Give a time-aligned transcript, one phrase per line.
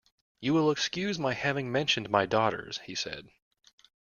[0.39, 3.27] "You will excuse my having mentioned my daughters," he said.